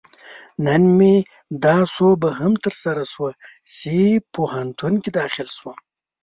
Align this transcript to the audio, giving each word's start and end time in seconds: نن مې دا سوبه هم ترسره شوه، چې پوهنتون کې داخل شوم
نن 0.65 0.81
مې 0.97 1.15
دا 1.63 1.77
سوبه 1.95 2.29
هم 2.39 2.53
ترسره 2.65 3.03
شوه، 3.13 3.31
چې 3.75 3.93
پوهنتون 4.33 4.93
کې 5.03 5.09
داخل 5.19 5.47
شوم 5.57 5.77